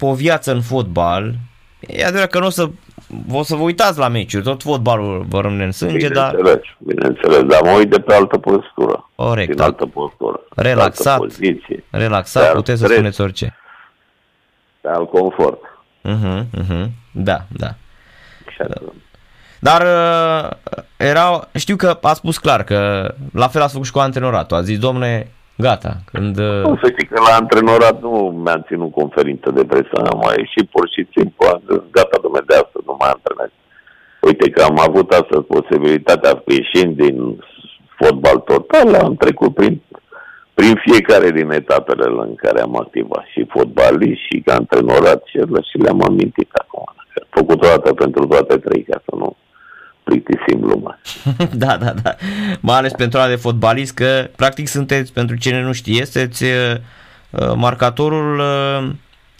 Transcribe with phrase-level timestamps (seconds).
[0.00, 1.34] o viață în fotbal,
[1.80, 2.70] e adevărat că nu o să,
[3.30, 6.34] o să vă uitați la meciuri, tot fotbalul vă rămâne în sânge, dar...
[6.34, 9.10] Bineînțeles, bineînțeles, dar mă uit de pe altă postură.
[9.14, 9.50] Corect.
[9.50, 10.40] Din altă postură.
[10.54, 11.06] Relaxat.
[11.06, 11.84] Altă poziție.
[11.90, 12.96] Relaxat, Dar puteți să stres.
[12.98, 13.56] spuneți orice.
[14.80, 15.60] Pe al confort.
[16.08, 16.86] Uh-huh, uh-huh.
[17.12, 17.74] Da, da.
[18.48, 18.92] Și atunci.
[19.60, 20.50] Dar uh,
[20.96, 24.56] era, știu că a spus clar că la fel ați făcut și cu antrenoratul.
[24.56, 26.38] A zis, domne, gata, când...
[26.38, 30.34] Uh, Nu, să știi că la antrenorat nu mi-am ținut conferință de presă, am mai
[30.38, 33.52] ieșit pur și simplu, am zis, gata, domnule, de astăzi nu mai antrenez.
[34.20, 37.16] Uite că am avut astăzi posibilitatea, ieșind din
[37.98, 39.82] fotbal total, am trecut prin,
[40.54, 45.60] prin fiecare din etapele în care am activat, și fotbalist, și ca antrenorat, și, ele,
[45.70, 46.82] și le-am amintit acum.
[46.86, 49.36] Am făcut o dată pentru toate trei, ca să nu
[50.04, 50.98] plictisim lumea.
[51.64, 52.14] da, da, da.
[52.60, 56.50] Mai ales pentru ala de fotbalist, că practic sunteți, pentru cine nu știe, sunteți uh,
[57.30, 58.90] uh, marcatorul, uh,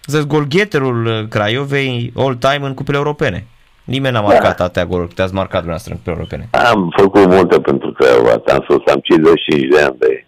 [0.00, 3.46] să golgheterul uh, Craiovei all-time în cupele europene.
[3.84, 6.48] Nimeni n-a marcat atâtea goluri câte ați marcat dumneavoastră în cupele europene.
[6.68, 8.30] Am făcut multe pentru Craiova.
[8.30, 10.26] Am spus, am 55 de ani de,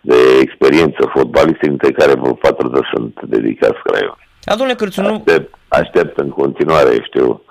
[0.00, 4.18] de experiență fotbalist, dintre care vreo 40 sunt dedicați Craiova.
[4.44, 5.14] Dar, domnule Cârțu, nu...
[5.14, 7.47] Aștept, aștept în continuare, știu, să,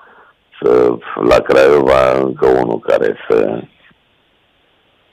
[1.28, 3.60] la Craiova încă unul care să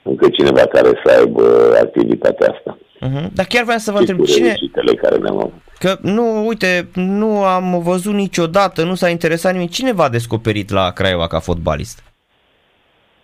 [0.04, 2.78] încă cineva care să aibă activitatea asta.
[2.78, 3.32] Uh-huh.
[3.34, 4.46] Dar chiar vreau să vă Și întreb, cu cine...
[4.48, 5.54] reușitele care le-am avut.
[5.80, 9.70] Că nu, uite, nu am văzut niciodată, nu s-a interesat nimeni.
[9.70, 12.04] Cine v-a descoperit la Craiova ca fotbalist?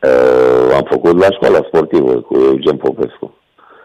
[0.04, 3.36] Uh, am făcut la școala sportivă cu Eugen Popescu.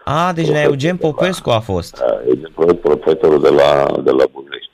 [0.03, 2.03] A, deci la Eugen Popescu a fost.
[2.05, 4.66] Uh, Eugen Popescu, profesorul de la, de la București.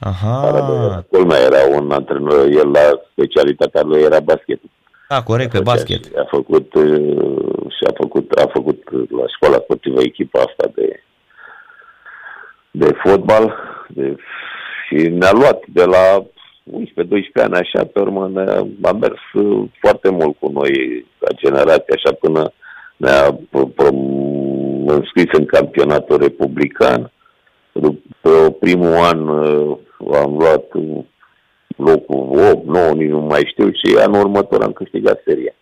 [0.00, 4.60] Care, Aha, culmea, era un antrenor, el la specialitatea lui era basket.
[5.08, 6.00] da, corect, pe basket.
[6.16, 11.02] A făcut, uh, și a făcut, a făcut la școala sportivă echipa asta de,
[12.70, 13.54] de fotbal
[13.88, 14.16] de,
[14.86, 16.26] și ne-a luat de la
[16.72, 21.94] 11-12 ani, așa, pe urmă ne-a, a mers uh, foarte mult cu noi, ca generație,
[21.96, 22.52] așa, până
[22.96, 24.06] ne-a pro- pro-
[24.86, 27.12] înscris în campionatul republican.
[27.72, 29.76] După primul an uh,
[30.12, 31.04] am luat uh,
[31.76, 35.52] locul 8, 9, nici nu mai știu, și anul următor am câștigat seria.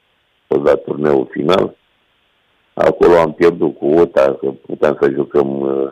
[0.46, 1.76] Tot la turneul final.
[2.74, 5.88] Acolo am pierdut cu UTA, că puteam să jucăm uh,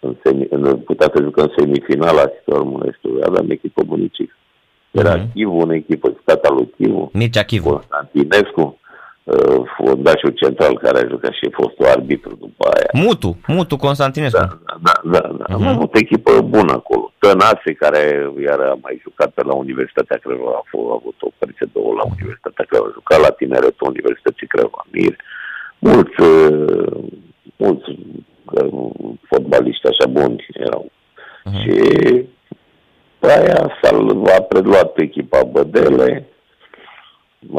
[0.00, 4.34] în semi, în, puteam să jucăm semifinala și pe urmă, nu știu, aveam echipă bunicică.
[4.90, 5.32] Era Mhm.
[5.34, 7.68] Chivu, o echipă, stata lui Chivu, Mircea Chivu.
[7.70, 8.78] Constantinescu,
[9.24, 13.04] uh, fundașul central care a jucat și fostul arbitru după aia.
[13.04, 14.38] Mutu, Mutu Constantinescu.
[14.38, 15.54] Da, da, da, da.
[15.54, 15.68] Am Mhm.
[15.68, 17.09] avut echipă bună acolo.
[17.22, 18.02] Tănase, care
[18.46, 21.92] iar a mai jucat pe la Universitatea Craiova, a, fost, a avut o părinte două
[22.00, 24.80] la Universitatea Craiova, a jucat la tineretul Universității Craiova.
[24.92, 25.14] Mir.
[25.78, 27.02] Mulți, uh,
[27.56, 27.88] mulți
[28.58, 30.84] uh, fotbaliști așa buni erau.
[31.44, 31.60] Mhm.
[31.60, 31.74] Și
[33.18, 33.90] pe aia s-a
[34.36, 36.28] a preluat echipa Bădele,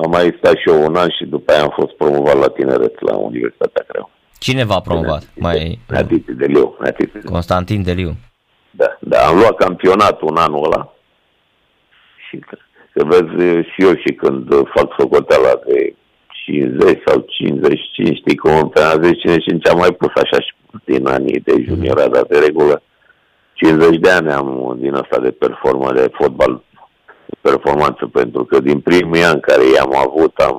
[0.03, 3.01] am mai stat și eu un an și după aia am fost promovat la tineret
[3.01, 4.11] la Universitatea Craiova.
[4.39, 5.23] Cine v-a promovat?
[5.35, 7.31] Mai Neatiți de Liu, Neatiți de Liu.
[7.31, 8.15] Constantin Deliu.
[8.71, 10.93] Da, da, am luat campionatul în anul ăla
[12.29, 12.57] și că,
[12.93, 15.95] că vezi și eu și când fac socoteala de
[16.45, 20.53] 50 sau 55, știi cum pe an 55 am mai pus așa și
[20.85, 22.81] din anii de juniorat, dar de regulă
[23.53, 26.63] 50 de ani am din asta de performă de fotbal
[27.25, 30.57] de performanță, pentru că din primii ani care i-am avut am,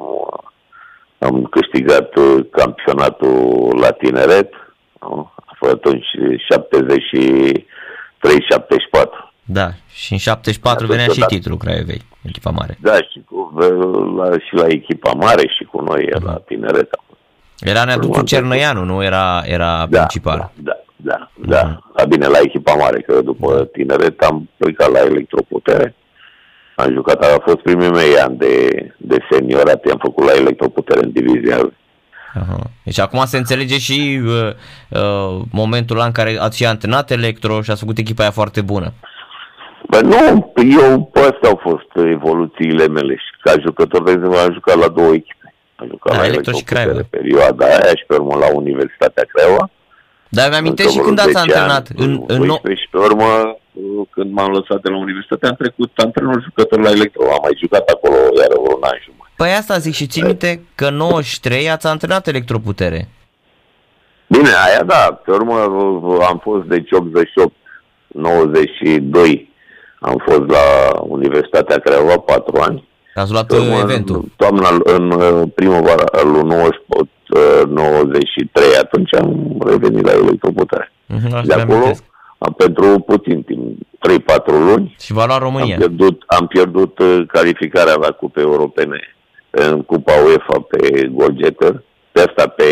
[1.19, 4.53] am câștigat uh, campionatul la tineret,
[5.01, 5.33] nu?
[5.34, 6.06] a fost atunci
[8.27, 9.33] 73-74.
[9.44, 11.34] Da, și în 74 Da, venea și totodată.
[11.34, 12.78] titlul Craiovei, echipa mare.
[12.81, 13.53] Da, și, cu,
[14.16, 16.88] la, și la echipa mare și cu noi la tineret.
[16.93, 17.19] a fost.
[17.60, 20.53] Era Neaduțu Urmă, Cernăianu, nu era, era Da, principal.
[20.55, 21.78] da, da, da, da.
[21.94, 25.94] La bine, la echipa mare, că după tineret am plecat la electroputere.
[26.77, 31.12] Am jucat, a fost primii mei ani de, de seniorat, am făcut la electroputere în
[31.12, 31.72] divizia
[32.34, 32.59] Aha.
[32.84, 34.50] Deci acum se înțelege și uh,
[34.88, 38.60] uh, momentul ăla în care ați și antrenat Electro și ați făcut echipa aia foarte
[38.60, 38.93] bună.
[39.89, 44.53] Bă, nu, eu, pe astea au fost evoluțiile mele și ca jucător, de exemplu, am
[44.53, 45.54] jucat la două echipe.
[45.77, 47.09] Am jucat Da, la Electro și electroputere Craiova.
[47.10, 49.71] perioada aia și pe urmă la Universitatea Craiova.
[50.28, 51.86] Dar îmi amintesc și Încă când vreo ați 10 antrenat.
[51.91, 53.57] ani, În, în, no- 12 și pe urmă,
[54.10, 57.22] când m-am lăsat de la universitate, am trecut antrenor jucător la Electro.
[57.22, 59.34] Am mai jucat acolo iar vreo un an și jumătate.
[59.36, 63.09] Păi asta zic și țin minte că 93 ați antrenat Electroputere.
[64.27, 65.54] Bine, aia da, pe urmă
[66.28, 67.54] am fost deci 88,
[68.07, 69.51] 92,
[70.01, 72.89] am fost la Universitatea Craiova 4 ani.
[73.15, 74.24] Ați luat Pe urmă, uh, eventul.
[74.36, 80.92] Toamna, în uh, primăvara lui 98, uh, 93, atunci am revenit la electroputere.
[81.07, 82.04] Mhm, asta De mi-am acolo amintesc.
[82.44, 83.78] Am pentru puțin timp,
[84.09, 84.94] 3-4 luni.
[85.00, 85.74] Și va lua România.
[85.74, 88.98] Am pierdut, am pierdut uh, calificarea la cupe europene
[89.50, 92.65] în Cupa UEFA pe golgetă, pe asta pe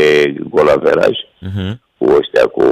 [0.48, 1.16] golaveraj,
[1.48, 1.72] Uh-huh.
[1.98, 2.62] cu ăștia, cu,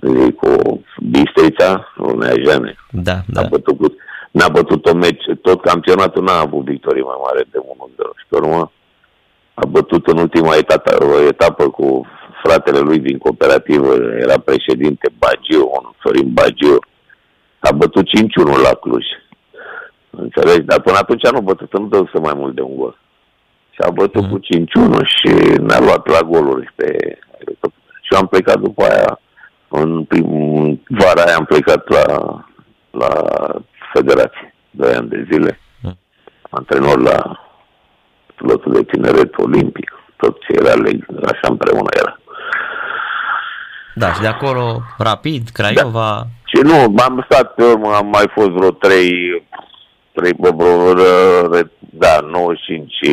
[0.00, 0.80] să zic, cu
[1.10, 2.76] Bistrița, Neajane.
[2.90, 3.40] Da, Da.
[3.40, 3.48] A da.
[3.48, 3.94] bătut, cu-
[4.30, 8.10] n-a bătut tot, meci, tot campionatul, n-a avut victorie mai mare de 1-0.
[8.18, 8.72] Și pe urmă
[9.54, 12.06] a bătut în ultima etapă, o etapă cu
[12.42, 16.78] fratele lui din cooperativă, era președinte Bagiu, un Sorin Bagiu.
[17.58, 19.04] A bătut 5-1 la Cluj.
[20.10, 20.60] Înțelegi?
[20.66, 22.98] Dar până atunci nu a bătut în dă să mai mult de un gol.
[23.70, 24.30] Și a bătut Mhm.
[24.30, 25.28] cu 5-1 și
[25.60, 27.18] ne-a luat la goluri pe...
[28.02, 29.20] Și am plecat după aia,
[29.68, 30.26] în prim,
[30.88, 32.04] vara aia am plecat la,
[32.90, 33.08] la
[33.92, 35.98] federație, 2 ani de zile, Mhm.
[36.50, 37.40] antrenor la
[38.36, 42.18] pilotul de tineret olimpic, tot ce era leg, așa împreună era.
[43.98, 48.48] Da, și de acolo, rapid, Craiova, Și nu, m-am stat pe urmă, am mai fost
[48.48, 49.12] vreo trei,
[50.12, 50.92] trei bă, vreo,
[51.48, 53.12] vreo, da, 95 și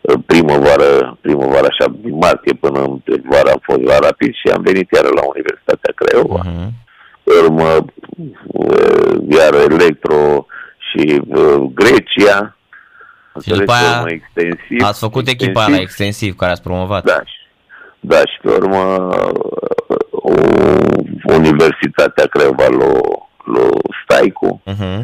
[0.00, 3.00] uh, primăvară, primăvară așa, din martie până în
[3.30, 6.40] vara am fost la Rapid și am venit iar la Universitatea Craiova.
[6.44, 6.68] uh-huh.
[7.22, 7.84] Pe urmă,
[8.46, 10.46] uh, iar Electro
[10.90, 12.56] și uh, Grecia.
[13.42, 16.62] Și după Înțelegi, pe aia urmă, extensiv, ați făcut echipa aia la extensiv care ați
[16.62, 17.04] promovat.
[17.04, 17.38] da, și,
[18.00, 19.59] da, și pe urmă o,
[21.24, 22.98] Universitatea Craiova l-o,
[23.44, 23.68] l-o
[24.04, 24.62] Staicu.
[24.66, 25.00] Uh-huh.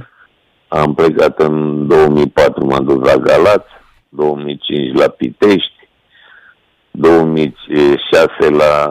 [0.69, 3.71] Am plecat în 2004, m-am dus la Galați,
[4.09, 5.89] 2005 la Pitești,
[6.91, 8.89] 2006 la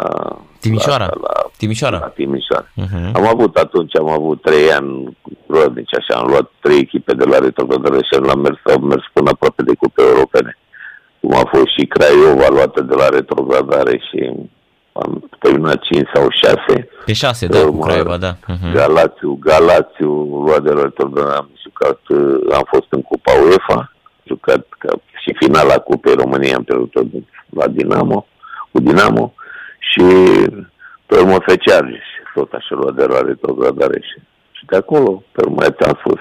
[0.60, 1.06] Timișoara.
[1.06, 1.98] La, la, Timișoara.
[1.98, 2.68] la Timișoara.
[2.82, 3.12] Uh-huh.
[3.14, 5.18] Am avut atunci, am avut trei ani
[5.48, 9.30] rodnici, așa, am luat trei echipe de la retrogradare și am mers, am mers până
[9.30, 10.58] aproape de cupe europene.
[11.20, 14.32] Cum a fost și Craiova luată de la retrogradare și
[15.02, 16.88] am terminat 5 sau 6.
[17.06, 18.34] Pe șase, da, cu Urmă, Craiova, da.
[18.36, 18.74] Uh-huh.
[18.74, 20.10] Galațiu, Galațiu,
[20.46, 23.92] luat de la retrogradare, am jucat, uh, am fost în Cupa UEFA,
[24.24, 24.90] jucat ca,
[25.22, 28.26] și finala Cupei României am pierdut la Dinamo,
[28.72, 29.34] cu Dinamo
[29.80, 30.04] și
[31.06, 34.22] pe urmă Fecearge și tot așa luat de la retrogradare și,
[34.52, 36.20] și de acolo, pe urmă ți-am spus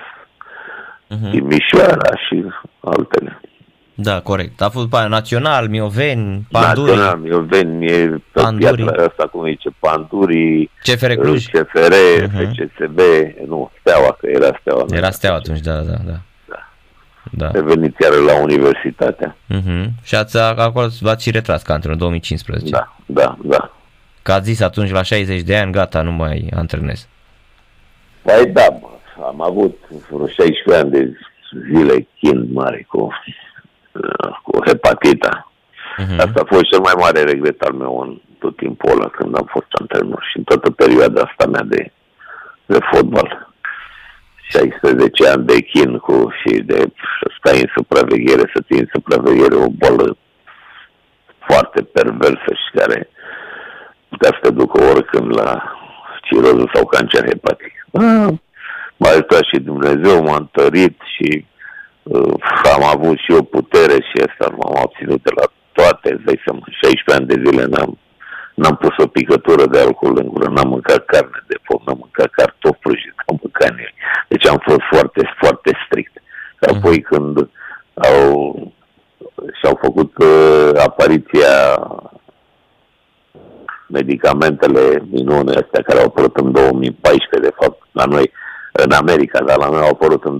[1.05, 1.31] Uh-huh.
[1.31, 2.45] Timișoara și
[2.81, 3.41] altele.
[3.97, 4.61] Da, corect.
[4.63, 8.83] A fost pe național, Mioveni, Panduri, Național, Mioveni, e pe Panduri.
[8.83, 11.47] piatra asta, cum zice, Panduri, CFR Cluj.
[11.47, 11.93] CFR,
[12.27, 12.55] Mhm.
[12.55, 12.99] FCSB,
[13.47, 14.85] nu, Steaua, că era Steaua.
[14.89, 16.19] nu Era steaua atunci, da, da, da.
[16.49, 16.69] Da.
[17.31, 17.51] Da.
[17.51, 19.37] Reveniți iară la universitatea.
[19.55, 19.85] Uh-huh.
[20.03, 22.71] Și ați, acolo v-ați și retras ca antrenor în 2015.
[22.71, 23.71] Da, da, da.
[24.23, 27.09] Că ați zis atunci la 60 de ani, gata, nu mai antrenez.
[28.23, 28.89] Păi da, mă,
[29.27, 29.79] am avut
[30.11, 31.17] vreo 16 ani de
[31.73, 33.13] zile chind mare cu, uh,
[34.43, 35.53] cu hepatita.
[35.99, 36.19] Uh-huh.
[36.19, 39.49] Asta a fost cel mai mare regret al meu în tot timpul ăla când am
[39.51, 41.93] fost antrenor și în toată perioada asta mea de,
[42.67, 43.53] de fotbal.
[44.51, 46.79] 16 ani de chin cu și de
[47.21, 50.17] să stai în supraveghere, să ții în supraveghere o boală
[51.39, 53.09] foarte perversă și care
[54.09, 55.73] putea să te ducă oricând la
[56.23, 57.73] ciroză sau cancer hepatic.
[57.93, 58.29] Ah,
[58.97, 61.54] M-a ajutat și Dumnezeu, m-a întărit și uh,
[62.75, 66.65] am avut și o putere și asta m-am obținut de la toate, îți dai seama,
[66.67, 67.99] 16 ani de zile n-am,
[68.55, 72.31] n-am pus o picătură de alcool în gură, n-am mâncat carne de foc, n-am mâncat
[72.31, 73.95] cartofi prăjiți, n-am mâncat nimic.
[74.29, 76.15] Deci am fost foarte, foarte strict.
[76.59, 77.37] Și apoi când
[77.95, 78.27] au,
[79.59, 81.55] și-au făcut uh, apariția
[83.89, 88.33] medicamentele minune astea care au apărut în 2014, de fapt, la noi,
[88.73, 90.39] în America, dar la noi au apărut în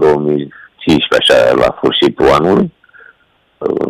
[0.87, 2.73] 2015, așa, la sfârșitul anului,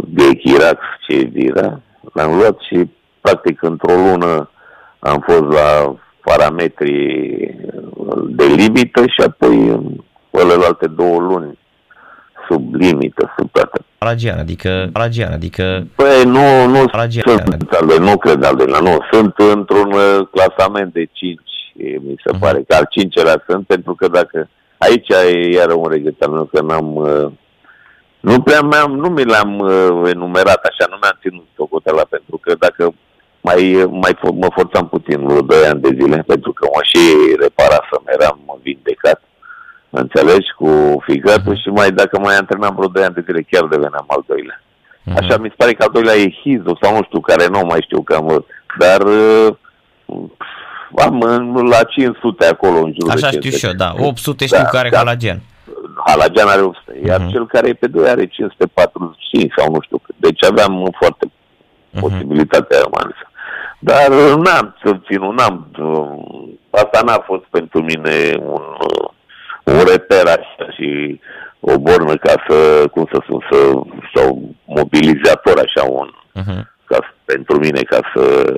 [0.06, 1.80] de Chirac, ce era,
[2.12, 4.50] l-am luat și, practic, într-o lună
[4.98, 7.56] am fost la parametrii
[8.28, 9.84] de limită și apoi în
[10.30, 11.58] celelalte două luni
[12.48, 13.84] sub limită, sub toată.
[13.98, 17.24] Palagian, adică Palagian, adică Păi nu, nu Palagian.
[17.26, 18.98] sunt al doilea, nu cred al doilea, nu.
[19.12, 21.40] Sunt într-un uh, clasament de 5,
[21.76, 22.38] mi se Mhm.
[22.38, 24.48] pare că al cincelea sunt, pentru că dacă
[24.78, 27.26] aici e iară un regret al meu că n-am, uh,
[28.21, 32.54] nu prea mi-am, nu mi l-am uh, enumerat așa, nu mi-am ținut socoteala, pentru că
[32.59, 32.95] dacă
[33.40, 37.02] mai, mai fo- mă forțam puțin vreo 2 ani de zile, pentru că mă și
[37.40, 39.23] reparasem, eram vindecat,
[39.90, 40.69] înțelegi, cu
[41.07, 44.62] ficatul și mai, dacă mai antrenam vreo 2 ani de zile, chiar deveneam al doilea.
[45.04, 45.16] Mhm.
[45.16, 47.81] Așa mi se pare că al doilea e Hizu sau nu știu care, nu mai
[47.83, 48.47] știu că am văzut.
[48.78, 49.54] Dar uh,
[50.96, 53.56] am în- la 500 acolo în jur Așa de știu 500.
[53.58, 53.94] și eu, da.
[54.08, 54.96] 800 știu Da, care da.
[54.96, 55.40] Halagian.
[56.06, 57.30] Halagian are 800, iar Mhm.
[57.30, 60.14] cel care e pe 2 are 545 sau nu știu cât.
[60.18, 61.30] Deci aveam foarte
[61.90, 62.00] Mhm.
[62.00, 63.24] posibilitatea rămansă.
[63.78, 65.66] Dar n-am să ținut, n-am,
[66.70, 68.62] asta n-a fost pentru mine un,
[69.64, 71.20] un reper așa și
[71.60, 73.56] o bornă ca să, cum să spun, să,
[74.14, 76.08] sau mobilizator așa un,
[76.40, 76.62] uh-huh.
[77.26, 78.54] Ca, pentru mine ca să,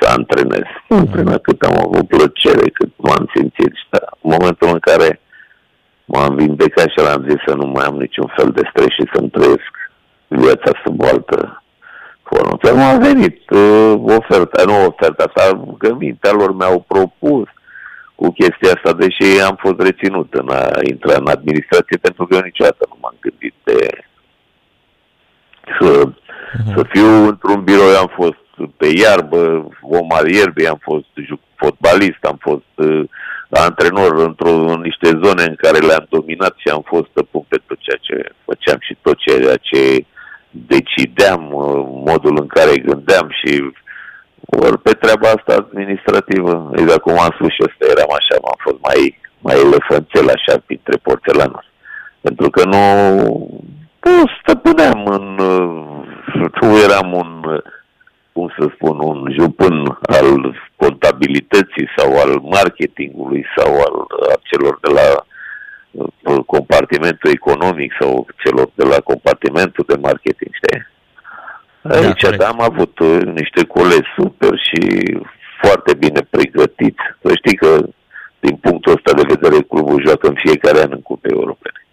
[0.00, 0.60] să antrenez.
[0.60, 0.98] Uh-huh.
[0.98, 3.74] Antrenez cât am avut plăcere, cât m-am simțit.
[3.74, 5.20] Și da, în momentul în care
[6.04, 9.30] m-am vindecat și am zis să nu mai am niciun fel de stres și să-mi
[9.30, 9.72] trăiesc
[10.28, 11.62] viața sub altă
[12.22, 12.58] formă.
[12.62, 17.48] Dar m-a venit uh, oferta, nu oferta asta, că mintea lor mi-au propus
[18.14, 22.40] cu chestia asta, deși am fost reținut în a intra în administrație, pentru că eu
[22.40, 24.05] niciodată nu m-am gândit de
[25.80, 26.74] să, uh-huh.
[26.74, 31.06] să fiu într-un birou, eu am fost pe iarbă, om al ierbii, am fost
[31.54, 33.04] fotbalist, am fost uh,
[33.50, 37.78] antrenor într-o, în niște zone în care le-am dominat și am fost stăpân pe tot
[37.80, 40.04] ceea ce făceam și tot ceea ce
[40.50, 43.52] decideam, uh, modul în care gândeam și
[44.40, 46.70] ori pe treaba asta administrativă.
[46.76, 50.96] Exact cum am spus și ăsta, eram așa, am fost mai, mai elefanțel așa printre
[50.96, 51.70] porțelanuri.
[52.20, 52.82] Pentru că nu,
[53.14, 53.48] nu
[54.40, 55.34] stăpâneam în,
[56.60, 57.60] nu eram un,
[58.32, 63.96] cum să spun, un jupân al contabilității sau al marketingului sau al,
[64.30, 65.24] al celor de la
[65.90, 70.86] uh, compartimentul economic sau celor de la compartimentul de marketing, știi?
[71.82, 74.82] Aici da, da, am avut uh, niște colegi super și
[75.62, 77.04] foarte bine pregătiți.
[77.22, 77.78] Să știi că,
[78.40, 81.85] din punctul ăsta de vedere, clubul joacă în fiecare an în cupe europene.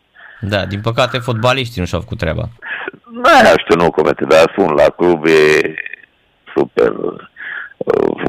[0.50, 2.50] Da, din păcate, fotbaliștii nu și-au făcut treaba.
[3.12, 5.74] Nu știu, nu comente, dar spun, la club e
[6.56, 7.22] super uh,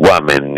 [0.09, 0.55] oameni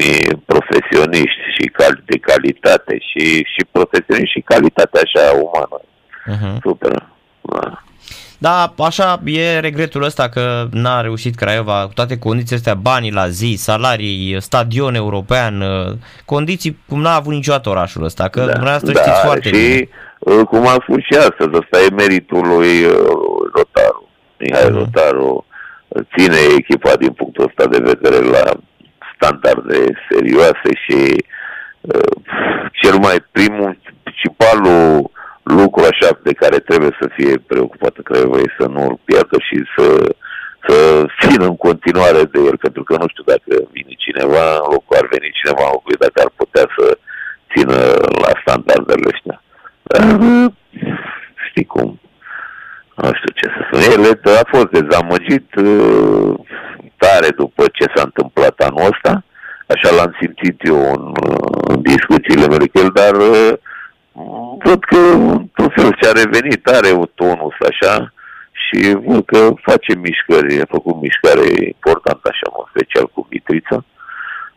[0.47, 5.81] profesioniști și cal- de calitate și, și profesioniști și calitate așa umană.
[5.81, 6.61] Uh-huh.
[6.63, 7.09] Super.
[7.41, 7.83] Da.
[8.39, 13.29] Da, așa e regretul ăsta că n-a reușit Craiova cu toate condițiile astea, banii la
[13.29, 15.93] zi, salarii, stadion european, uh,
[16.25, 19.89] condiții cum n-a avut niciodată orașul ăsta, că da, dumneavoastră da, știți foarte și, bine.
[20.27, 22.95] Uh, cum am spus și astăzi, ăsta e meritul lui uh,
[23.55, 24.09] Rotaru.
[24.39, 24.79] Mihai uh-huh.
[24.79, 25.47] Rotaru
[26.17, 28.45] ține echipa din punctul ăsta de vedere la
[29.15, 29.79] standarde
[30.11, 31.25] serioase și
[31.81, 32.15] uh,
[32.73, 35.11] cel mai primul, principalul
[35.43, 39.57] lucru așa de care trebuie să fie preocupată Craiova e să nu îl pierdă și
[39.77, 40.15] să,
[40.67, 40.77] să
[41.21, 45.07] țină în continuare de el, pentru că nu știu dacă vine cineva în locul, ar
[45.11, 46.99] veni cineva în locul, dacă ar putea să
[47.53, 47.79] țină
[48.25, 49.41] la standardele ăștia.
[51.49, 52.01] Știi cum?
[52.95, 53.81] Nu știu ce să spun.
[53.93, 56.35] El a fost dezamăgit uh,
[56.97, 59.25] tare după ce s-a întâmplat anul ăsta.
[59.67, 61.13] Așa l-am simțit eu în,
[61.69, 63.53] în discuțiile mele cu el, dar uh,
[64.65, 64.99] văd că
[65.55, 68.13] tot felul și-a revenit, are o tonus așa
[68.53, 73.85] și văd că face mișcări, a făcut mișcare importantă așa, în special cu Mitrița.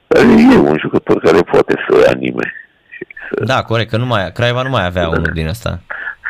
[0.07, 2.53] Dar e un jucător care poate să anime.
[3.17, 3.43] Și să...
[3.45, 5.07] Da, corect, că nu mai, Craiova nu mai avea da.
[5.07, 5.79] unul din ăsta.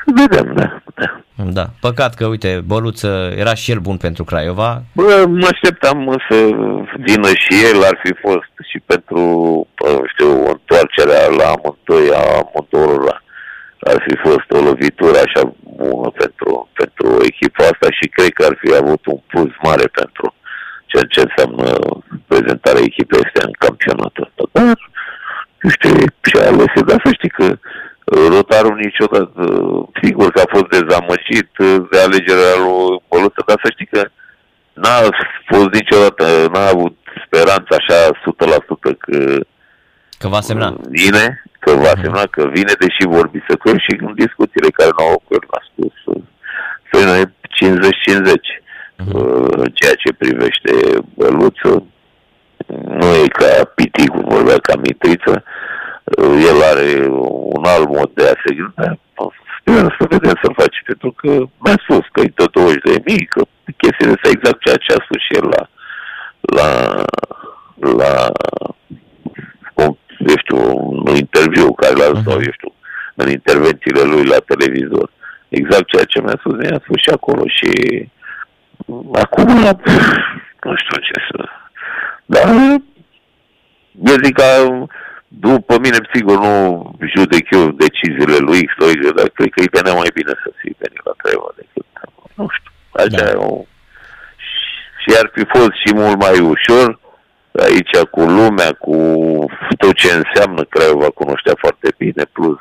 [0.05, 1.21] Vedem, da, da.
[1.51, 4.81] Da, păcat că, uite, Băluță era și el bun pentru Craiova.
[4.95, 6.35] Bă, mă așteptam să
[6.97, 9.21] vină și el, ar fi fost și pentru,
[10.13, 13.21] știu, întoarcerea la amândoi a amândorul
[13.79, 18.55] ar fi fost o lovitură așa bună pentru, pentru echipa asta și cred că ar
[18.61, 20.35] fi avut un plus mare pentru
[20.85, 21.67] ceea ce înseamnă
[22.27, 24.43] prezentarea echipei astea în campionatul ăsta.
[24.51, 24.77] Dar,
[25.61, 27.57] nu știu, ce ales, dar să știi că
[28.35, 29.31] rotarul niciodată,
[30.03, 31.49] sigur că a fost dezamăgit
[31.91, 34.01] de alegerea lui Băluță, dar să știi că
[34.73, 34.97] n-a
[35.51, 37.99] fost niciodată, n-a avut speranța așa
[38.91, 39.37] 100% că
[40.19, 40.75] Că va semna.
[40.89, 42.01] Vine, că va mhm.
[42.01, 45.61] semna că vine, deși vorbi să că și în discuțiile care nu au occurs, a
[45.69, 45.93] spus
[46.91, 47.29] să e 50-50
[48.99, 49.73] uh-huh.
[49.73, 50.71] ceea ce privește
[51.15, 51.83] băluță.
[52.99, 55.43] Nu e ca piticul, vorbea ca mitriță.
[56.03, 57.07] Uh, el are
[57.55, 58.99] un alt mod de a se gândi.
[59.59, 63.25] Sper să vedem să face, pentru că mi-a spus că e tot 20 de mii,
[63.25, 63.41] că
[63.77, 65.63] chestiile sunt exact ceea ce a spus și el la,
[66.57, 66.69] la,
[67.97, 68.31] la
[70.27, 70.57] eu știu,
[71.07, 72.23] un interviu care l-a uh-huh.
[72.23, 72.73] sau, eu știu,
[73.15, 75.11] în intervențiile lui la televizor.
[75.49, 77.71] Exact ceea ce mi-a spus, mi-a spus și acolo și
[79.13, 79.47] acum
[80.63, 81.49] nu știu ce să...
[82.33, 82.47] Dar
[84.07, 84.45] eu zic că
[85.27, 86.55] după mine, sigur, nu
[87.13, 90.51] judec eu deciziile lui X, lui Y, dar cred că îi venea mai bine să
[90.57, 91.85] fie venit la Craiova decât,
[92.33, 93.45] nu știu, așa da.
[93.45, 93.65] o...
[95.01, 96.99] Și ar fi fost și mult mai ușor
[97.51, 98.95] aici cu lumea, cu
[99.77, 102.59] tot ce înseamnă Craiova, cunoștea foarte bine, plus,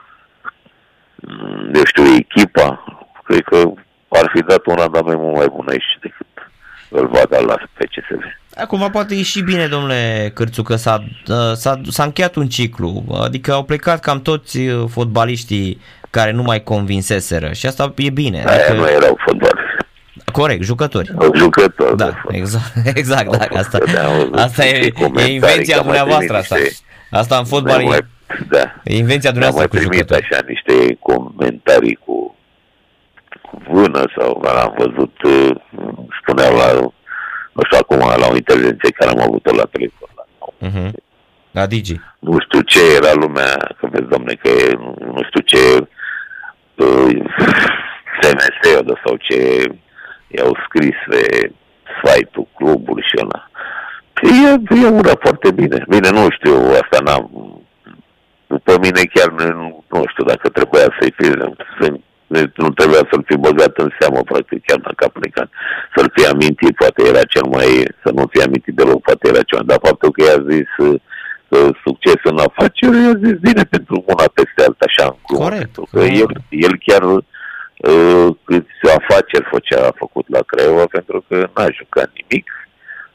[1.14, 2.84] mm, eu știu, echipa,
[3.24, 3.58] cred că
[4.08, 6.26] ar fi dat un randament mult mai bun aici decât
[6.88, 8.24] îl va da la PCSV.
[8.60, 11.04] Acum poate e și bine, domnule Cârțu, că s-a,
[11.54, 17.52] s-a, s-a încheiat un ciclu, adică au plecat cam toți fotbaliștii care nu mai convinseseră
[17.52, 18.44] și asta e bine.
[18.46, 18.72] Aia adică...
[18.72, 19.66] nu erau fotbaliști.
[20.32, 21.10] Corect, jucători.
[21.34, 21.96] Jucători.
[21.96, 23.78] Da, exact, exact, da, asta,
[24.32, 26.56] asta e, e invenția dumneavoastră asta.
[27.10, 28.06] Asta în fotbal e,
[28.48, 28.74] da.
[28.84, 30.28] e invenția dumneavoastră cu jucători.
[30.30, 32.36] așa niște comentarii cu,
[33.42, 35.56] cu vână sau am văzut, uh,
[36.22, 36.92] spuneau la,
[37.58, 40.08] nu știu acum, la o intervenție care am avut-o la telefon.
[40.18, 40.24] La,
[40.66, 40.90] uh-huh.
[41.50, 42.00] la Digi.
[42.18, 44.50] Nu știu ce era lumea, că vezi, domne, că
[44.82, 45.62] nu, nu știu ce
[46.74, 47.10] uh,
[48.20, 49.38] SMS-ul sau ce
[50.28, 51.52] i-au scris pe
[52.02, 53.50] site-ul clubului și ăla.
[54.22, 55.84] E, e una foarte bine.
[55.88, 57.30] Bine, nu știu, asta n-am...
[58.46, 61.26] După mine chiar nu, nu știu dacă trebuia să-i fi,
[62.30, 65.48] să, nu trebuia să-l fi băgat în seamă, practic, chiar dacă a plecat.
[65.96, 67.68] Să-l fi amintit, poate era cel mai,
[68.02, 70.98] să nu fi amintit deloc, poate era cel mai, dar faptul că i-a zis uh,
[71.84, 75.40] succes în afaceri, i-a zis bine pentru una peste alta, așa în club.
[75.42, 75.74] Corect.
[75.92, 76.32] Că el,
[76.66, 82.46] el chiar uh, câți afaceri făcea, a făcut la Craiova, pentru că n-a jucat nimic,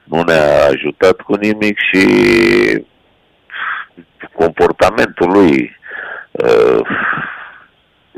[0.03, 2.05] nu ne-a ajutat cu nimic și
[4.34, 5.79] comportamentul lui,
[6.32, 6.79] uh,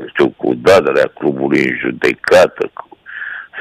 [0.06, 2.88] știu, cu dadarea clubului în judecată, cu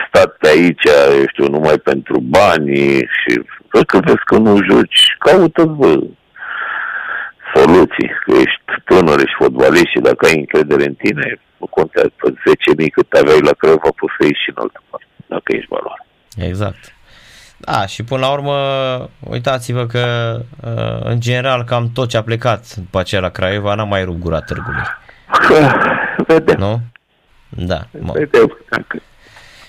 [0.08, 0.84] stat pe aici,
[1.18, 3.42] eu știu, numai pentru bani și
[3.88, 6.00] că vezi că nu joci, caută-vă
[7.54, 12.34] soluții, că ești tânăr, ești fotbalist și dacă ai încredere în tine, nu contează, pe
[12.84, 16.06] 10.000 cât aveai la Craiova, poți să ieși și în altă parte, dacă ești valoare.
[16.50, 16.94] Exact.
[17.58, 18.58] Da, și până la urmă,
[19.20, 23.84] uitați-vă că uh, în general cam tot ce a plecat după aceea la Craiova n-a
[23.84, 24.84] mai rupt gura târgului.
[26.28, 26.60] Vedem.
[26.60, 26.80] Nu?
[27.50, 27.80] Da.
[27.92, 29.02] Vedem dacă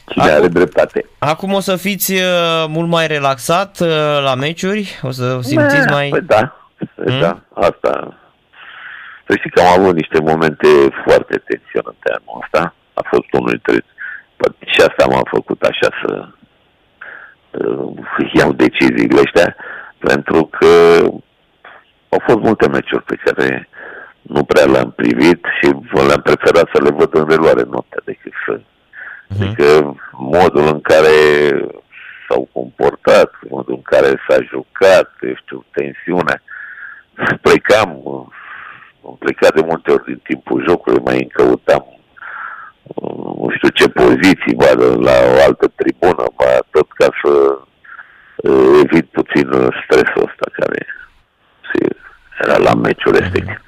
[0.06, 1.06] cine acum, are dreptate.
[1.18, 3.88] Acum o să fiți uh, mult mai relaxat uh,
[4.22, 5.00] la meciuri?
[5.02, 6.08] O să simțiți da, mai...
[6.08, 6.56] Păi da,
[6.94, 7.20] hmm?
[7.20, 8.18] da, asta.
[9.26, 10.68] Să știi că am avut niște momente
[11.06, 12.74] foarte tensionante anul ăsta.
[12.94, 13.84] A fost unul dintre...
[14.66, 16.28] Și asta m-a făcut așa să
[17.50, 19.56] uh, iau deciziile astea,
[19.98, 20.66] pentru că
[22.08, 23.68] au fost multe meciuri pe care
[24.28, 28.58] nu prea le-am privit și le-am preferat să le văd în reluare noaptea decât să...
[28.58, 29.40] Uh-huh.
[29.40, 31.14] Adică modul în care
[32.28, 36.42] s-au comportat, modul în care s-a jucat, eu știu, tensiunea.
[37.46, 37.90] Plecam,
[39.06, 41.96] am plecat de multe ori din timpul jocului, mai încăutam
[43.46, 44.70] nu știu ce poziții, ba,
[45.08, 47.58] la o altă tribună, ba, tot ca să
[48.36, 49.48] uh, evit puțin
[49.84, 50.86] stresul ăsta care
[52.44, 53.60] era la meciul respectiv.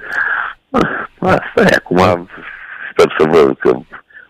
[1.18, 2.28] Asta e, acum
[2.90, 3.78] sper să văd că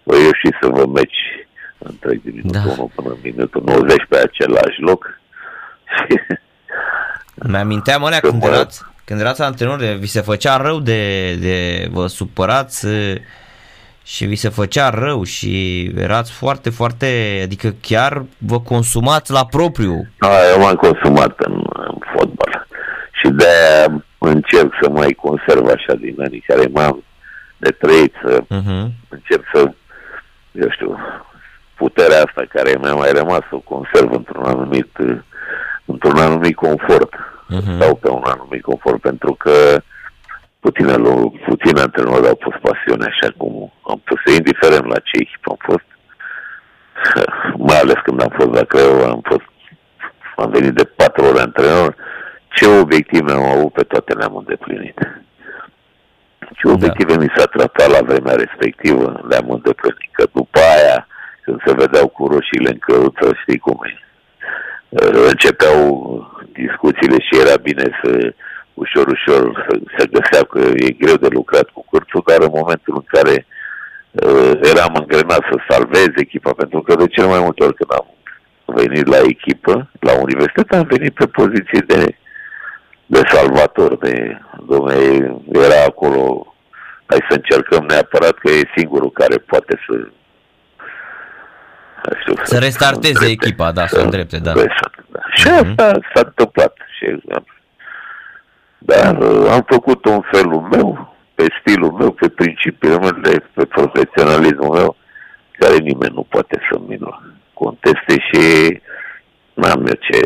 [0.03, 1.46] voi ieși să vă meci
[1.79, 2.83] întreg din minutul da.
[2.83, 5.20] 1 până în minutul 90 pe același loc.
[7.51, 12.87] Mi-aminteam alea când erați, când erați antrenor, vi se făcea rău de, de vă supărați
[14.05, 20.09] și vi se făcea rău și erați foarte, foarte, adică chiar vă consumați la propriu.
[20.18, 22.66] Da, eu m-am consumat în, în fotbal
[23.12, 27.04] și de-aia încerc să mai conserv așa din anii care m-am
[27.57, 28.87] de trăit, să uh-huh.
[29.09, 29.70] încerc să,
[30.52, 30.98] eu știu,
[31.74, 34.96] puterea asta care mi-a mai rămas să o conserv într-un anumit,
[35.85, 37.14] într-un anumit confort.
[37.48, 37.78] Uh-huh.
[37.81, 39.81] sau pe un anumit confort, pentru că
[40.61, 40.94] puține,
[41.46, 45.88] puține antrenori au pus pasiune așa cum am pus, indiferent la ce echipă am fost,
[47.68, 49.48] mai ales când am fost la Craiova, am fost,
[50.37, 51.94] am venit de patru ore antrenor,
[52.59, 54.99] ce obiective am avut pe toate le-am îndeplinit.
[56.38, 56.73] Ce da.
[56.73, 57.21] obiective da.
[57.21, 60.11] mi s-a tratat la vremea respectivă, le-am îndeplinit.
[60.12, 61.07] Că după aia,
[61.42, 63.92] când se vedeau cu roșiile în căruță, știi cum e,
[65.31, 65.83] începeau
[66.53, 68.33] discuțiile și era bine să
[68.75, 69.66] ușor, ușor
[69.99, 73.47] se găsea că e greu de lucrat cu curțul, dar în momentul în care
[74.11, 78.07] uh, eram îngrenat să salvez echipa, pentru că de cel mai multe ori când am
[78.64, 82.16] venit la echipă, la universitate, am venit pe poziție de,
[83.11, 84.94] de salvator, de, domne,
[85.53, 86.55] era acolo,
[87.07, 90.09] hai să încercăm neapărat că e singurul care poate să
[92.21, 94.53] știu, să restarteze echipa, da, să, să îndrepte, da.
[94.53, 94.61] da.
[95.35, 96.14] Și asta mm-hmm.
[96.14, 96.77] s-a întâmplat.
[96.99, 97.23] Și
[98.79, 104.75] dar uh, am făcut un felul meu, pe stilul meu, pe principiile mele, pe profesionalismul
[104.75, 104.97] meu,
[105.59, 106.99] care nimeni nu poate să mi
[107.55, 108.42] conteste și
[109.55, 110.21] n-am eu ce...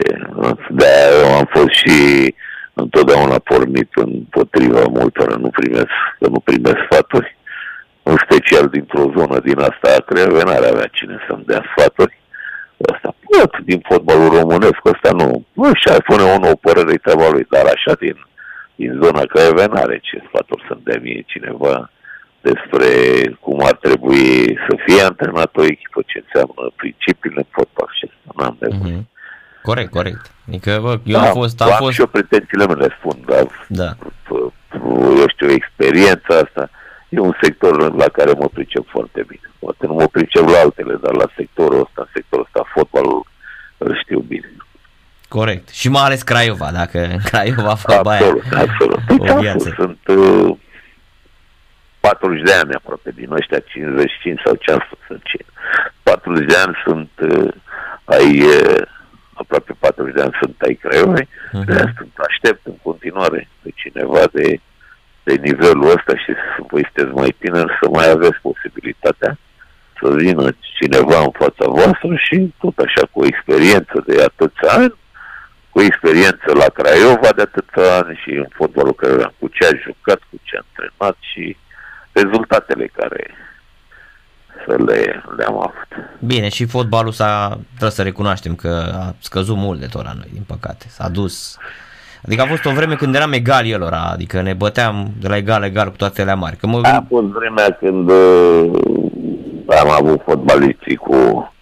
[0.69, 0.87] de
[1.23, 2.35] eu am fost și
[2.75, 7.37] întotdeauna pornit împotriva multor, nu primesc, că nu primesc sfaturi,
[8.03, 12.21] în special dintr-o zonă din asta a Craiova, n-ar avea cine să-mi dea sfaturi.
[12.93, 17.29] Asta pot din fotbalul românesc, asta nu, Bă, și ar pune o nouă părere treaba
[17.31, 18.17] lui, dar așa din,
[18.75, 21.91] din zona Craiova n-are ce sfaturi să-mi dea mie cineva
[22.41, 22.91] despre
[23.41, 28.31] cum ar trebui să fie antrenat o echipă, ce înseamnă principiile în fotbal și asta
[28.37, 29.12] n-am de mm-hmm.
[29.63, 30.31] Corect, corect.
[30.49, 31.61] Adică, bă, eu da, am fost...
[31.61, 31.93] Am, am fost...
[31.93, 33.97] și eu pretențiile mele spun, dar da.
[35.19, 36.71] eu știu, experiența asta
[37.09, 39.51] e un sector la care mă pricep foarte bine.
[39.59, 43.27] Poate nu mă pricep la altele, dar la sectorul ăsta, sectorul ăsta, fotbalul,
[43.79, 44.53] îl știu bine.
[45.29, 45.69] Corect.
[45.69, 49.01] Și mai ales Craiova, dacă Craiova fotbal Absolut, absolut.
[49.07, 49.75] Păi, o viață.
[49.77, 50.57] Sunt uh,
[52.01, 55.19] 40 de ani aproape din ăștia 55 sau ce am spus
[56.03, 57.53] 40 de ani sunt uh,
[58.05, 58.83] ai uh,
[59.35, 61.65] aproape 40 de ani sunt ai Craiovei, uh-huh.
[61.65, 64.61] de sunt aștept în continuare pe cineva de,
[65.23, 66.31] de nivelul ăsta și
[66.71, 69.39] voi sunteți mai tineri să mai aveți posibilitatea
[70.01, 70.47] să vină
[70.79, 74.95] cineva în fața voastră și tot așa cu o experiență de atâția ani,
[75.71, 80.21] cu experiență la Craiova de atâția ani și în fotbalul care cu ce a jucat,
[80.31, 81.57] cu ce a antrenat și
[82.13, 83.23] rezultatele care
[84.67, 85.89] să le, le-am avut.
[86.19, 90.29] Bine, și fotbalul s-a, trebuie să recunoaștem că a scăzut mult de tot la noi,
[90.33, 90.87] din păcate.
[90.89, 91.57] S-a dus.
[92.25, 95.63] Adică a fost o vreme când eram egal elora, adică ne băteam de la egal
[95.63, 96.57] egal cu toate le mari.
[96.57, 96.81] Că mă...
[96.83, 98.71] A fost vremea când uh,
[99.81, 101.53] am avut fotbaliștii cu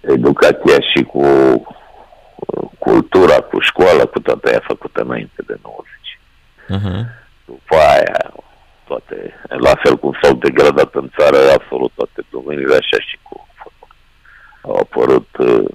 [0.00, 5.84] educația și cu uh, cultura, cu școala, cu toată aia făcută înainte de 90.
[6.64, 6.92] Uh-huh.
[6.92, 7.06] Mhm.
[7.44, 8.32] După aia
[8.86, 13.96] toate, la fel cum s-au degradat în țară absolut toate domeniile, așa și cu fotbal.
[14.62, 15.70] Au apărut uh,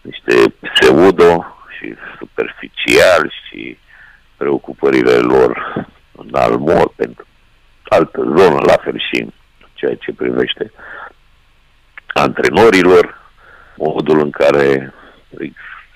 [0.00, 1.44] niște pseudo
[1.78, 3.78] și superficial și
[4.36, 5.74] preocupările lor
[6.12, 7.26] în almor pentru
[7.84, 9.32] altă zonă, la fel și în
[9.74, 10.72] ceea ce privește
[12.06, 13.20] antrenorilor,
[13.76, 14.92] modul în care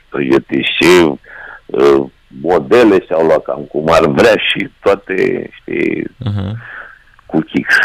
[0.08, 1.18] pregătiți și
[1.66, 6.52] uh, modele și-au luat cam cum ar vrea și toate, știi, uh-huh.
[7.26, 7.76] cu kicks.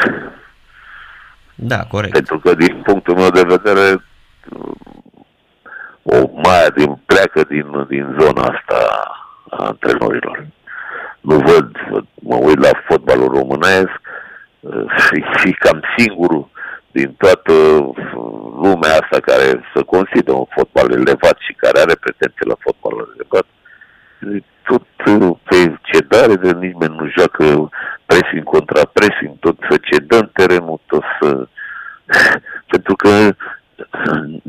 [1.56, 2.13] Da, corect.
[2.13, 4.04] Pentru că din punctul meu de vedere
[6.04, 9.10] o mai din pleacă din, din zona asta
[9.49, 10.47] a antrenorilor.
[11.21, 11.71] Nu văd,
[12.13, 14.01] mă uit la fotbalul românesc
[15.38, 16.49] și cam singurul
[16.91, 17.54] din toată
[18.62, 23.20] lumea asta care să consideră un fotbal elevat și care are pretenție la fotbalul elevat,
[24.63, 24.84] tot
[25.43, 27.69] pe cedare, de nimeni nu joacă
[28.05, 31.47] pressing contra pressing, tot să cedăm terenul, tot să...
[32.71, 33.36] Pentru că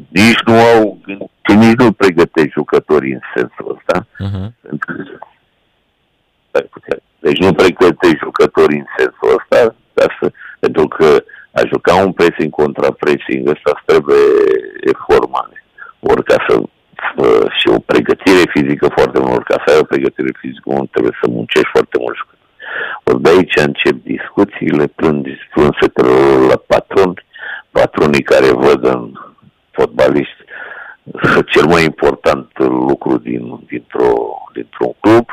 [0.08, 0.98] nici nu au,
[1.44, 4.06] nici nu pregătești jucătorii în sensul ăsta.
[4.24, 4.48] Uh-huh.
[7.18, 12.50] Deci nu pregătești jucătorii în sensul ăsta, dar să, pentru că a juca un pressing
[12.50, 14.24] contra pressing ăsta trebuie
[14.80, 15.64] efort mare.
[16.00, 16.62] Ori ca să
[17.58, 19.44] și o pregătire fizică foarte mult.
[19.44, 22.16] Ca să ai o pregătire fizică, nu trebuie să muncești foarte mult.
[23.04, 24.86] Ori de aici încep discuțiile,
[25.54, 27.24] plânsetele la patron,
[27.70, 29.12] patronii care văd în
[29.70, 30.40] fotbaliști
[31.46, 34.12] cel mai important lucru din, dintr-o,
[34.52, 35.26] dintr-un club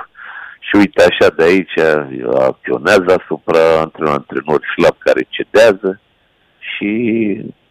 [0.60, 1.78] și uite așa de aici
[2.40, 6.00] acționează asupra într-un antrenor slab care cedează
[6.60, 6.92] și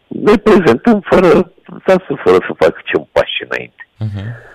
[0.07, 1.53] ne prezentăm fără,
[2.25, 3.88] fără să facă ce un pași înainte.
[4.05, 4.47] Uh-huh.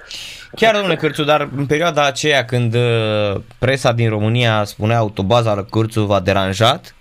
[0.56, 5.64] Chiar, domnule Cârțu, dar în perioada aceea când uh, presa din România spunea autobaza la
[5.64, 6.96] Cârțu v-a deranjat?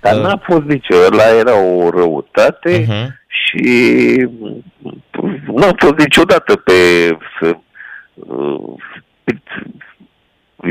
[0.00, 0.22] Dar uh...
[0.22, 3.06] n-a fost nici ăla era o răutate uh-huh.
[3.28, 4.28] și
[5.54, 6.72] n-a fost niciodată pe...
[7.40, 7.56] Să,
[8.14, 8.74] uh,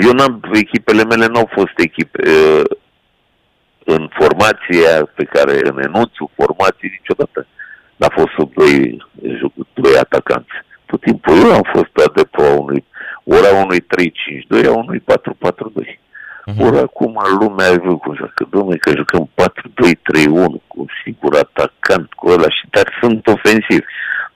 [0.02, 2.64] eu n-am, echipele mele n-au fost echipe uh,
[3.86, 7.48] în formația pe care, în enunțul formației niciodată
[7.96, 9.06] n-a fost sub doi,
[9.74, 12.84] doi atacanți tot timpul eu am fost adeptul a unui,
[13.24, 13.82] ora unui
[14.62, 16.00] 3-5-2, a unui 4-4-2.
[16.46, 16.56] Uh-huh.
[16.56, 16.66] Mhm.
[16.66, 22.14] Ori acum lumea a văzut cum joacă, domnule, că jucăm 4-2-3-1 cu un singur atacant,
[22.14, 23.86] cu ăla și dar sunt ofensivi.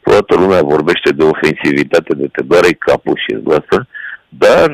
[0.01, 3.43] Toată lumea vorbește de ofensivitate, de te doare capul și îți
[4.29, 4.71] dar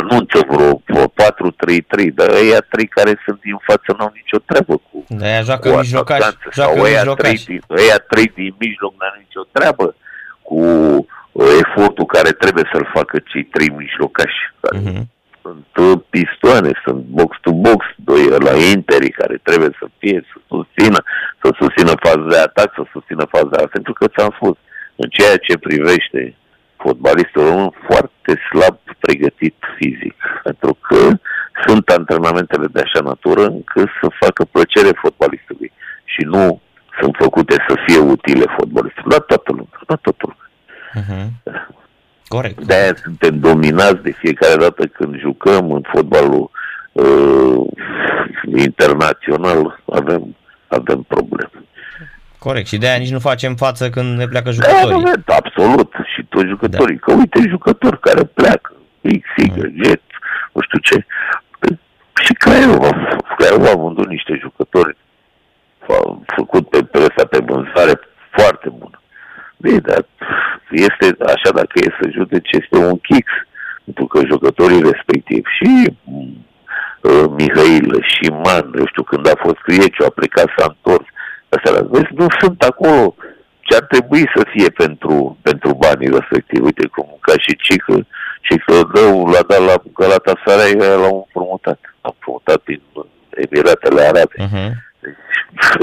[0.00, 0.72] anunță vreo
[1.08, 5.70] 4-3-3, dar ăia trei care sunt din față n-au nicio treabă cu Da, ea joacă
[5.70, 9.94] cu mijlocaș, joacă ăia trei, din, ăia trei din mijloc n-au nicio treabă
[10.42, 10.58] cu
[11.32, 14.40] uh, efortul care trebuie să-l facă cei trei mijlocași.
[14.74, 15.04] uh-huh.
[15.42, 20.98] Sunt uh, pistoane, sunt box-to-box, doi la interi care trebuie să fie, să susțină,
[21.42, 24.56] să susțină faza de atac, să susțină faza de atac, pentru că ți-am spus,
[24.96, 26.36] în ceea ce privește
[26.86, 31.00] fotbalistul român foarte slab pregătit fizic, pentru că
[31.66, 35.72] sunt antrenamentele de așa natură încât să facă plăcere fotbalistului
[36.04, 36.60] și nu
[37.00, 39.04] sunt făcute să fie utile fotbalistul.
[39.14, 40.44] La toată lumea, la toată lumea.
[41.00, 41.26] Uh-huh.
[42.28, 42.64] Corect.
[42.64, 46.50] De-aia suntem dominați de fiecare dată când jucăm în fotbalul
[46.92, 47.60] uh,
[48.56, 50.36] internațional, avem,
[50.68, 51.50] avem probleme.
[52.38, 52.66] Corect.
[52.66, 55.22] Și de-aia nici nu facem față când ne pleacă Da, jucătorii.
[55.24, 55.92] da, absolut.
[56.36, 56.98] Și toți jucătorii.
[56.98, 58.72] Că uite jucători care pleacă.
[59.00, 59.50] X, Y,
[59.82, 59.88] Z,
[60.52, 61.06] nu știu ce.
[62.24, 62.90] Și Craiova.
[63.36, 64.96] Craiova a vândut niște jucători
[65.82, 69.00] f- făcut pe presa pe vânzare foarte bună.
[69.56, 70.06] Bine, dar
[70.70, 73.26] este așa dacă e să judece, este un kix.
[73.84, 80.04] Pentru că jucătorii respectivi și uh, Mihail și Man, eu știu, când a fost Crieciu,
[80.04, 81.04] a plecat, s-a întors.
[81.48, 83.14] Astea, vezi, nu sunt acolo
[83.66, 86.64] ce ar trebui să fie pentru, pentru banii respectivi.
[86.64, 88.06] Uite cum, ca și Cică,
[88.40, 91.78] Cică dău, l-a dat la Galatasaray, l-au împrumutat.
[92.02, 92.82] L-a împrumutat din
[93.44, 94.36] Emiratele Arabe.
[94.46, 94.70] Uh-huh.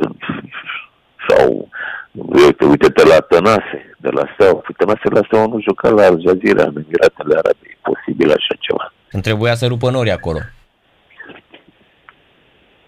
[1.27, 1.69] Sau,
[2.11, 4.59] uite, uite-te la Tănase, de la Steaua.
[4.59, 7.63] Păi Tănase la Steaua nu juca la Al Jazeera, în Emiratele Arabe.
[7.63, 8.93] E posibil așa ceva.
[9.11, 10.39] Îmi trebuia să rupă nori acolo.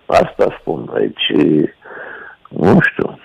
[0.06, 1.26] Asta spun, deci,
[2.50, 3.20] nu știu.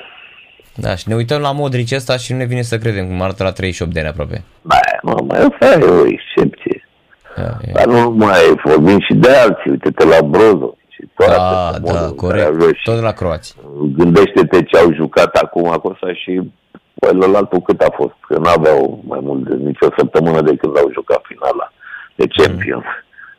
[0.80, 3.42] Da, și ne uităm la Modric ăsta și nu ne vine să credem cum arată
[3.42, 4.44] la 38 de ani aproape.
[4.62, 6.88] Da, mă, mai asta e o excepție.
[7.36, 7.70] Da, e.
[7.72, 12.04] Dar nu mai vorbim și de alții, uite-te la Brozo și toate Da, modul da,
[12.06, 12.42] în corect.
[12.44, 13.54] care avea și- Tot de la croați.
[13.96, 16.50] Gândește-te ce au jucat acum Acosa și
[16.94, 20.90] păi, altul cât a fost, că n-aveau mai mult de nicio săptămână de când au
[20.92, 21.72] jucat finala
[22.14, 22.84] de Champions.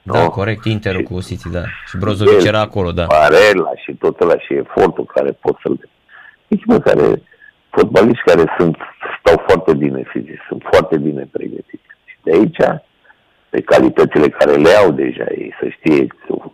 [0.03, 0.29] Da, nu?
[0.29, 1.61] corect, Interul Și- cu City, da.
[1.87, 3.05] Și Brozovic El, era acolo, da.
[3.05, 5.89] Varela și tot ăla și efortul care pot să-l...
[6.47, 7.21] Deci, mă, care,
[7.75, 8.77] fotbaliști care sunt,
[9.19, 11.89] stau foarte bine fizic, sunt foarte bine pregătiți.
[12.09, 12.61] Și de aici,
[13.49, 16.07] de calitățile care le au deja ei, să știe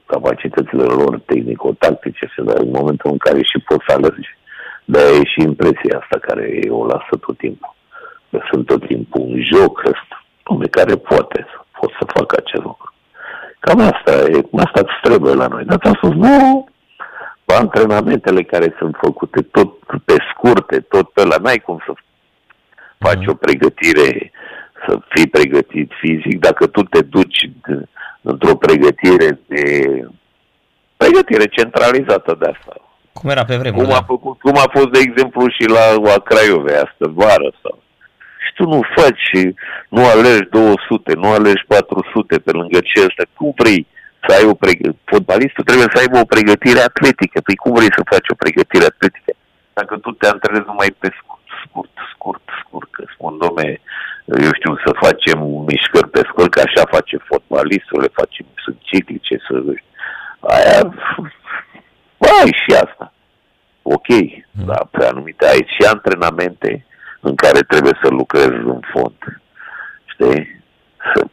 [0.05, 4.37] capacitățile lor tehnico-tactice și dar în momentul în care și poți să alergi.
[4.85, 7.75] de e și impresia asta care ei o lasă tot timpul.
[8.31, 10.17] Că sunt tot timpul un joc ăsta,
[10.59, 12.93] pe care poate să, pot să facă acest lucru.
[13.59, 15.63] Cam asta e, asta îți trebuie la noi.
[15.65, 16.67] Dar ți-am spus, nu,
[17.53, 19.73] antrenamentele care sunt făcute tot
[20.05, 21.93] pe scurte, tot pe la, n-ai cum să
[22.97, 23.29] faci Mhm.
[23.29, 24.31] o pregătire,
[24.87, 27.83] să fii pregătit fizic, dacă tu te duci de,
[28.21, 29.63] într-o pregătire de
[30.97, 32.73] pregătire centralizată de asta.
[33.13, 34.03] Cum era pe vremuri, Cum a, da.
[34.05, 37.79] făcut, cum a fost, de exemplu, și la, la Craiove astă vară sau
[38.45, 39.53] și tu nu faci,
[39.89, 43.23] nu alergi 200, nu alergi 400 pe lângă ce ăsta.
[43.33, 43.87] Cum vrei
[44.25, 44.95] să ai o pregătire?
[45.13, 47.37] Fotbalistul trebuie să aibă o pregătire atletică.
[47.41, 49.31] Păi cum vrei să faci o pregătire atletică?
[49.73, 53.81] Dacă tu te antrenezi numai pe scurt, scurt, scurt, scurt, că spun, domne,
[54.45, 59.35] eu știu, să facem mișcări pe scurt, că așa face fotbalistul, le facem, sunt ciclice,
[59.47, 59.53] să...
[60.55, 60.79] Aia,
[62.41, 63.13] ai și asta.
[63.81, 64.07] Ok,
[64.59, 64.65] Mm.
[64.65, 66.85] dar pe anumite ai și antrenamente
[67.19, 69.41] în care trebuie să lucrezi în fond.
[70.05, 70.56] Știi?
[71.15, 71.25] Să,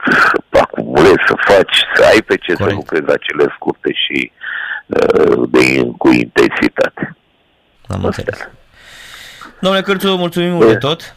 [0.53, 2.69] să acumulezi, să faci, să ai pe ce Corect.
[2.71, 4.33] să lucrezi acele scurte și
[4.87, 7.17] uh, de, cu intensitate.
[7.87, 8.07] Am Asta.
[8.07, 8.49] înțeles.
[9.61, 11.17] Domnule Cârțu, mulțumim mult de tot.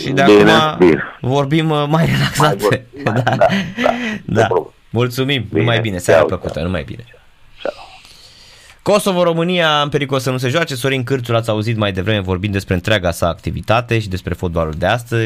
[0.00, 1.02] Și de Bine, acum bine.
[1.20, 2.56] vorbim uh, mai relaxat.
[2.56, 3.36] vorbim, Da, da, da.
[3.36, 3.46] da,
[4.24, 4.40] da.
[4.40, 4.72] no problem.
[4.90, 6.64] Mulțumim, Bine, numai bine, seara ceau, plăcută, ceau.
[6.64, 7.04] numai bine.
[7.62, 7.72] Ciao.
[8.82, 10.74] Kosovo-România în pericol să nu se joace.
[10.74, 14.86] Sorin Cârțu l-ați auzit mai devreme vorbind despre întreaga sa activitate și despre fotbalul de
[14.86, 15.20] astăzi.